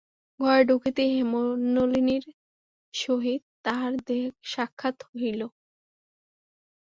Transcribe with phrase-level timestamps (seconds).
[0.39, 2.23] ঘরে ঢুকিতেই হেমনলিনীর
[2.93, 3.93] সহিত তাহার
[4.43, 5.41] সাক্ষাৎ হইল।